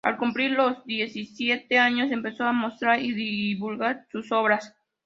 [0.03, 4.75] Al cumplir los diecisiete años, empezó a mostrar y divulgar sus obras.